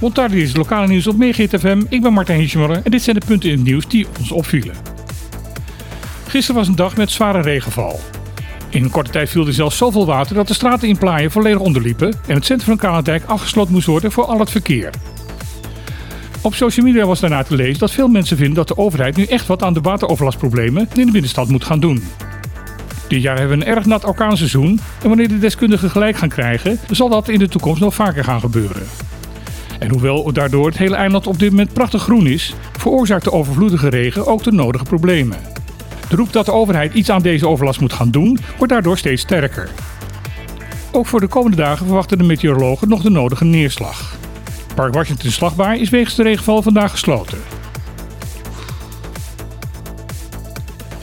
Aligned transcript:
Montardi 0.00 0.42
is 0.42 0.48
het 0.48 0.56
lokale 0.56 0.86
nieuws 0.86 1.06
op 1.06 1.16
FM. 1.22 1.82
Ik 1.88 2.02
ben 2.02 2.12
Martijn 2.12 2.40
Hiesjemoller 2.40 2.80
en 2.84 2.90
dit 2.90 3.02
zijn 3.02 3.18
de 3.18 3.26
punten 3.26 3.50
in 3.50 3.56
het 3.56 3.64
nieuws 3.64 3.88
die 3.88 4.06
ons 4.18 4.32
opvielen. 4.32 4.74
Gisteren 6.26 6.56
was 6.60 6.68
een 6.68 6.76
dag 6.76 6.96
met 6.96 7.10
zware 7.10 7.40
regenval. 7.40 8.00
In 8.68 8.82
een 8.82 8.90
korte 8.90 9.10
tijd 9.10 9.28
viel 9.28 9.46
er 9.46 9.52
zelfs 9.52 9.76
zoveel 9.76 10.06
water 10.06 10.34
dat 10.34 10.48
de 10.48 10.54
straten 10.54 10.88
in 10.88 10.98
Plaaien 10.98 11.30
volledig 11.30 11.60
onderliepen 11.60 12.12
en 12.26 12.34
het 12.34 12.44
centrum 12.44 12.68
van 12.68 12.88
Kalendijk 12.88 13.24
afgesloten 13.24 13.72
moest 13.72 13.86
worden 13.86 14.12
voor 14.12 14.24
al 14.24 14.38
het 14.38 14.50
verkeer. 14.50 14.90
Op 16.40 16.54
social 16.54 16.86
media 16.86 17.06
was 17.06 17.20
daarna 17.20 17.42
te 17.42 17.54
lezen 17.54 17.78
dat 17.78 17.90
veel 17.90 18.08
mensen 18.08 18.36
vinden 18.36 18.54
dat 18.54 18.68
de 18.68 18.76
overheid 18.76 19.16
nu 19.16 19.24
echt 19.24 19.46
wat 19.46 19.62
aan 19.62 19.72
de 19.72 19.80
wateroverlastproblemen 19.80 20.88
in 20.94 21.06
de 21.06 21.12
binnenstad 21.12 21.48
moet 21.48 21.64
gaan 21.64 21.80
doen. 21.80 22.02
Dit 23.08 23.22
jaar 23.22 23.38
hebben 23.38 23.58
we 23.58 23.64
een 23.64 23.74
erg 23.76 23.86
nat 23.86 24.04
orkaanseizoen 24.04 24.80
en 25.02 25.08
wanneer 25.08 25.28
de 25.28 25.38
deskundigen 25.38 25.90
gelijk 25.90 26.16
gaan 26.16 26.28
krijgen, 26.28 26.78
zal 26.90 27.08
dat 27.08 27.28
in 27.28 27.38
de 27.38 27.48
toekomst 27.48 27.80
nog 27.80 27.94
vaker 27.94 28.24
gaan 28.24 28.40
gebeuren. 28.40 28.82
En 29.78 29.90
hoewel 29.90 30.32
daardoor 30.32 30.66
het 30.66 30.78
hele 30.78 30.96
eiland 30.96 31.26
op 31.26 31.38
dit 31.38 31.50
moment 31.50 31.72
prachtig 31.72 32.02
groen 32.02 32.26
is, 32.26 32.54
veroorzaakt 32.78 33.24
de 33.24 33.32
overvloedige 33.32 33.88
regen 33.88 34.26
ook 34.26 34.42
de 34.42 34.52
nodige 34.52 34.84
problemen. 34.84 35.38
De 36.08 36.16
roep 36.16 36.32
dat 36.32 36.46
de 36.46 36.52
overheid 36.52 36.94
iets 36.94 37.10
aan 37.10 37.22
deze 37.22 37.48
overlast 37.48 37.80
moet 37.80 37.92
gaan 37.92 38.10
doen, 38.10 38.38
wordt 38.56 38.72
daardoor 38.72 38.98
steeds 38.98 39.22
sterker. 39.22 39.68
Ook 40.92 41.06
voor 41.06 41.20
de 41.20 41.26
komende 41.26 41.56
dagen 41.56 41.86
verwachten 41.86 42.18
de 42.18 42.24
meteorologen 42.24 42.88
nog 42.88 43.02
de 43.02 43.10
nodige 43.10 43.44
neerslag. 43.44 44.16
Park 44.74 44.94
Washington 44.94 45.30
Slagbaar 45.30 45.76
is 45.76 45.90
wegens 45.90 46.14
de 46.14 46.22
regenval 46.22 46.62
vandaag 46.62 46.90
gesloten. 46.90 47.38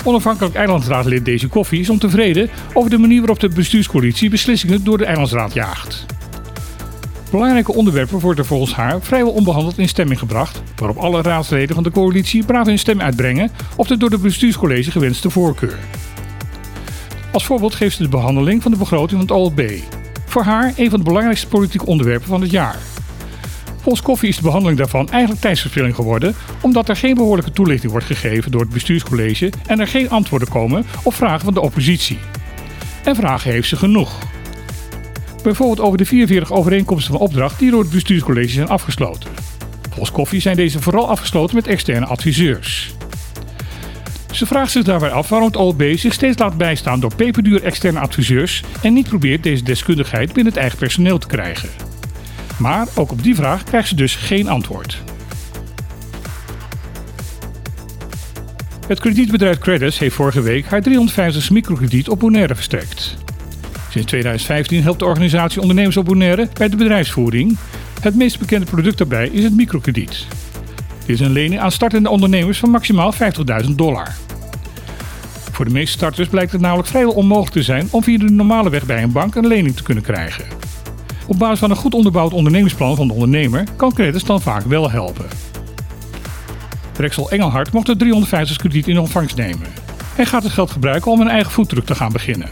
Onafhankelijk 0.05 0.55
eilandsraadlid 0.55 1.25
Deze 1.25 1.47
Koffie 1.47 1.79
is 1.79 1.89
ontevreden 1.89 2.49
over 2.73 2.89
de 2.89 2.97
manier 2.97 3.19
waarop 3.19 3.39
de 3.39 3.49
bestuurscoalitie 3.49 4.29
beslissingen 4.29 4.83
door 4.83 4.97
de 4.97 5.05
eilandsraad 5.05 5.53
jaagt. 5.53 6.05
Belangrijke 7.31 7.73
onderwerpen 7.73 8.19
worden 8.19 8.45
volgens 8.45 8.73
haar 8.73 9.01
vrijwel 9.01 9.31
onbehandeld 9.31 9.77
in 9.77 9.87
stemming 9.87 10.19
gebracht, 10.19 10.61
waarop 10.75 10.97
alle 10.97 11.21
raadsleden 11.21 11.75
van 11.75 11.83
de 11.83 11.91
coalitie 11.91 12.45
braaf 12.45 12.65
hun 12.65 12.79
stem 12.79 13.01
uitbrengen 13.01 13.51
op 13.75 13.87
de 13.87 13.97
door 13.97 14.09
de 14.09 14.17
bestuurscollege 14.17 14.91
gewenste 14.91 15.29
voorkeur. 15.29 15.77
Als 17.31 17.45
voorbeeld 17.45 17.75
geeft 17.75 17.95
ze 17.95 18.03
de 18.03 18.09
behandeling 18.09 18.61
van 18.61 18.71
de 18.71 18.77
begroting 18.77 19.19
van 19.19 19.19
het 19.19 19.31
OLB. 19.31 19.71
Voor 20.25 20.43
haar 20.43 20.73
een 20.75 20.89
van 20.89 20.99
de 20.99 21.05
belangrijkste 21.05 21.47
politieke 21.47 21.85
onderwerpen 21.85 22.27
van 22.27 22.41
het 22.41 22.51
jaar. 22.51 22.77
Volgens 23.85 24.05
Koffie 24.05 24.29
is 24.29 24.35
de 24.35 24.41
behandeling 24.41 24.77
daarvan 24.77 25.09
eigenlijk 25.09 25.41
tijdsverspilling 25.41 25.95
geworden, 25.95 26.35
omdat 26.61 26.89
er 26.89 26.95
geen 26.95 27.15
behoorlijke 27.15 27.51
toelichting 27.51 27.91
wordt 27.91 28.07
gegeven 28.07 28.51
door 28.51 28.61
het 28.61 28.69
bestuurscollege 28.69 29.51
en 29.67 29.79
er 29.79 29.87
geen 29.87 30.09
antwoorden 30.09 30.47
komen 30.47 30.85
op 31.03 31.13
vragen 31.13 31.45
van 31.45 31.53
de 31.53 31.61
oppositie. 31.61 32.19
En 33.03 33.15
vragen 33.15 33.51
heeft 33.51 33.67
ze 33.67 33.75
genoeg. 33.75 34.19
Bijvoorbeeld 35.43 35.79
over 35.79 35.97
de 35.97 36.05
44 36.05 36.51
overeenkomsten 36.51 37.13
van 37.13 37.21
opdracht 37.21 37.59
die 37.59 37.71
door 37.71 37.81
het 37.81 37.89
bestuurscollege 37.89 38.53
zijn 38.53 38.67
afgesloten. 38.67 39.29
Volgens 39.89 40.11
Koffie 40.11 40.41
zijn 40.41 40.55
deze 40.55 40.81
vooral 40.81 41.09
afgesloten 41.09 41.55
met 41.55 41.67
externe 41.67 42.05
adviseurs. 42.05 42.93
Ze 44.31 44.45
vraagt 44.45 44.71
zich 44.71 44.83
daarbij 44.83 45.11
af 45.11 45.29
waarom 45.29 45.47
het 45.47 45.57
OLB 45.57 45.83
zich 45.97 46.13
steeds 46.13 46.37
laat 46.37 46.57
bijstaan 46.57 46.99
door 46.99 47.15
peperduur 47.15 47.63
externe 47.63 47.99
adviseurs 47.99 48.63
en 48.81 48.93
niet 48.93 49.09
probeert 49.09 49.43
deze 49.43 49.63
deskundigheid 49.63 50.33
binnen 50.33 50.53
het 50.53 50.61
eigen 50.61 50.79
personeel 50.79 51.17
te 51.17 51.27
krijgen. 51.27 51.94
Maar 52.57 52.87
ook 52.95 53.11
op 53.11 53.23
die 53.23 53.35
vraag 53.35 53.63
krijgt 53.63 53.87
ze 53.87 53.95
dus 53.95 54.15
geen 54.15 54.49
antwoord. 54.49 55.03
Het 58.87 58.99
kredietbedrijf 58.99 59.57
Credis 59.57 59.99
heeft 59.99 60.15
vorige 60.15 60.41
week 60.41 60.65
haar 60.65 60.81
350 60.81 61.49
microkrediet 61.49 62.09
op 62.09 62.19
Bonaire 62.19 62.55
verstrekt. 62.55 63.17
Sinds 63.89 64.07
2015 64.07 64.83
helpt 64.83 64.99
de 64.99 65.05
organisatie 65.05 65.61
ondernemers 65.61 65.97
op 65.97 66.05
Bonaire 66.05 66.49
bij 66.53 66.69
de 66.69 66.75
bedrijfsvoering. 66.75 67.57
Het 68.01 68.15
meest 68.15 68.39
bekende 68.39 68.65
product 68.65 68.97
daarbij 68.97 69.27
is 69.27 69.43
het 69.43 69.55
microkrediet. 69.55 70.27
Dit 71.05 71.15
is 71.15 71.19
een 71.19 71.31
lening 71.31 71.61
aan 71.61 71.71
startende 71.71 72.09
ondernemers 72.09 72.59
van 72.59 72.69
maximaal 72.69 73.13
50.000 73.63 73.69
dollar. 73.75 74.15
Voor 75.51 75.65
de 75.65 75.71
meeste 75.71 75.91
starters 75.91 76.27
blijkt 76.27 76.51
het 76.51 76.61
namelijk 76.61 76.87
vrijwel 76.87 77.13
onmogelijk 77.13 77.53
te 77.53 77.63
zijn 77.63 77.87
om 77.91 78.03
via 78.03 78.17
de 78.17 78.31
normale 78.31 78.69
weg 78.69 78.85
bij 78.85 79.03
een 79.03 79.11
bank 79.11 79.35
een 79.35 79.47
lening 79.47 79.75
te 79.75 79.83
kunnen 79.83 80.03
krijgen. 80.03 80.64
Op 81.27 81.39
basis 81.39 81.59
van 81.59 81.69
een 81.69 81.75
goed 81.75 81.93
onderbouwd 81.93 82.33
ondernemingsplan 82.33 82.95
van 82.95 83.07
de 83.07 83.13
ondernemer 83.13 83.63
kan 83.75 83.93
Credits 83.93 84.23
dan 84.23 84.41
vaak 84.41 84.63
wel 84.63 84.91
helpen. 84.91 85.25
Drexel 86.91 87.31
Engelhard 87.31 87.71
mocht 87.71 87.87
het 87.87 87.99
350 87.99 88.57
krediet 88.57 88.87
in 88.87 88.99
ontvangst 88.99 89.35
nemen. 89.35 89.67
Hij 90.15 90.25
gaat 90.25 90.43
het 90.43 90.51
geld 90.51 90.71
gebruiken 90.71 91.11
om 91.11 91.21
een 91.21 91.27
eigen 91.27 91.51
voetdruk 91.51 91.85
te 91.85 91.95
gaan 91.95 92.11
beginnen. 92.11 92.49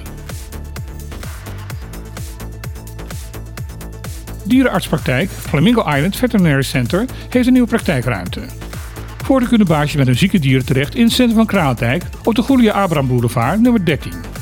Dierenartspraktijk 4.43 5.29
Flamingo 5.29 5.81
Island 5.81 6.15
Veterinary 6.15 6.61
Center 6.61 7.05
heeft 7.29 7.47
een 7.47 7.53
nieuwe 7.53 7.67
praktijkruimte. 7.67 8.41
Voordien 9.23 9.47
kunnen 9.47 9.67
baasjes 9.67 9.95
met 9.95 10.07
hun 10.07 10.17
zieke 10.17 10.39
dieren 10.39 10.65
terecht 10.65 10.95
in 10.95 11.03
het 11.03 11.13
centrum 11.13 11.37
van 11.37 11.45
Kraantijk 11.45 12.03
op 12.23 12.35
de 12.35 12.43
Julia 12.47 12.71
Abraham 12.71 13.07
Boulevard 13.07 13.61
nummer 13.61 13.85
13. 13.85 14.32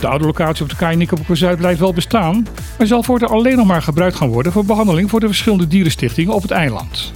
De 0.00 0.08
oude 0.08 0.24
locatie 0.24 0.62
op 0.62 0.70
de 0.70 0.76
Kaai 0.76 1.08
Zuid 1.32 1.58
blijft 1.58 1.80
wel 1.80 1.92
bestaan, 1.92 2.46
maar 2.78 2.86
zal 2.86 3.02
voortaan 3.02 3.28
alleen 3.28 3.56
nog 3.56 3.66
maar 3.66 3.82
gebruikt 3.82 4.16
gaan 4.16 4.28
worden 4.28 4.52
voor 4.52 4.64
behandeling 4.64 5.10
voor 5.10 5.20
de 5.20 5.26
verschillende 5.26 5.66
dierenstichtingen 5.66 6.34
op 6.34 6.42
het 6.42 6.50
eiland. 6.50 7.12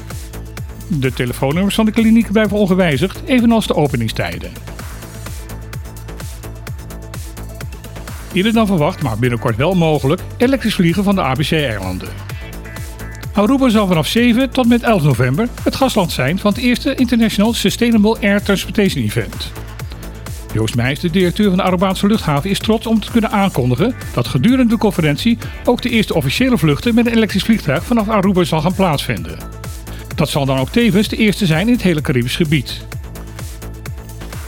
De 0.89 1.12
telefoonnummers 1.12 1.75
van 1.75 1.84
de 1.84 1.91
kliniek 1.91 2.33
blijven 2.33 2.56
ongewijzigd, 2.56 3.22
evenals 3.27 3.67
de 3.67 3.75
openingstijden. 3.75 4.53
Eerder 8.33 8.53
dan 8.53 8.67
verwacht, 8.67 9.03
maar 9.03 9.19
binnenkort 9.19 9.56
wel 9.56 9.75
mogelijk, 9.75 10.21
elektrisch 10.37 10.75
vliegen 10.75 11.05
van 11.05 11.15
de 11.15 11.22
ABC-eilanden. 11.22 12.09
Aruba 13.33 13.69
zal 13.69 13.87
vanaf 13.87 14.06
7 14.06 14.51
tot 14.51 14.69
met 14.69 14.83
11 14.83 15.03
november 15.03 15.49
het 15.62 15.77
gastland 15.77 16.12
zijn 16.12 16.39
van 16.39 16.53
het 16.53 16.61
eerste 16.61 16.95
International 16.95 17.53
Sustainable 17.53 18.16
Air 18.21 18.43
Transportation 18.43 19.05
Event. 19.05 19.53
Joost 20.54 20.76
Meijs, 20.76 21.00
de 21.00 21.10
directeur 21.10 21.48
van 21.48 21.56
de 21.56 21.62
Arubaanse 21.62 22.06
luchthaven, 22.06 22.50
is 22.50 22.59
trots 22.59 22.87
om 22.87 23.00
te 23.00 23.10
kunnen 23.10 23.31
aankondigen 23.31 23.94
dat 24.12 24.28
gedurende 24.28 24.72
de 24.75 24.78
conferentie 24.78 25.38
ook 25.65 25.82
de 25.82 25.88
eerste 25.88 26.15
officiële 26.15 26.59
vluchten 26.59 26.94
met 26.94 27.06
een 27.06 27.12
elektrisch 27.12 27.42
vliegtuig 27.42 27.84
vanaf 27.84 28.09
Aruba 28.09 28.44
zal 28.44 28.60
gaan 28.60 28.75
plaatsvinden. 28.75 29.38
Dat 30.15 30.28
zal 30.28 30.47
dan 30.47 30.59
ook 30.59 30.69
tevens 30.69 31.09
de 31.09 31.16
eerste 31.16 31.47
zijn 31.47 31.66
in 31.66 31.72
het 31.72 31.82
hele 31.82 32.00
Caribisch 32.00 32.37
gebied. 32.37 32.87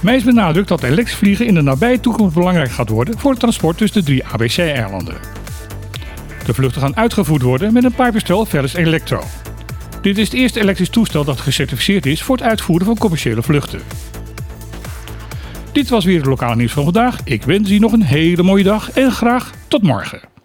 Meijs 0.00 0.22
benadrukt 0.22 0.68
dat 0.68 0.82
elektrisch 0.82 1.18
vliegen 1.18 1.46
in 1.46 1.54
de 1.54 1.62
nabije 1.62 2.00
toekomst 2.00 2.34
belangrijk 2.34 2.70
gaat 2.70 2.88
worden 2.88 3.18
voor 3.18 3.30
het 3.30 3.40
transport 3.40 3.76
tussen 3.76 4.00
de 4.00 4.06
drie 4.06 4.24
ABC-eilanden. 4.24 5.16
De 6.44 6.54
vluchten 6.54 6.80
gaan 6.80 6.96
uitgevoerd 6.96 7.42
worden 7.42 7.72
met 7.72 7.84
een 7.84 7.94
Pipistrel 7.94 8.46
Velis 8.46 8.74
Electro. 8.74 9.22
Dit 10.02 10.18
is 10.18 10.24
het 10.24 10.34
eerste 10.34 10.60
elektrisch 10.60 10.90
toestel 10.90 11.24
dat 11.24 11.40
gecertificeerd 11.40 12.06
is 12.06 12.22
voor 12.22 12.36
het 12.36 12.46
uitvoeren 12.46 12.86
van 12.86 12.98
commerciële 12.98 13.42
vluchten. 13.42 13.80
Dit 15.76 15.88
was 15.88 16.04
weer 16.04 16.16
het 16.16 16.26
lokale 16.26 16.56
nieuws 16.56 16.72
van 16.72 16.84
vandaag. 16.84 17.20
Ik 17.24 17.42
wens 17.42 17.70
u 17.70 17.78
nog 17.78 17.92
een 17.92 18.02
hele 18.02 18.42
mooie 18.42 18.64
dag 18.64 18.90
en 18.90 19.12
graag 19.12 19.52
tot 19.68 19.82
morgen. 19.82 20.35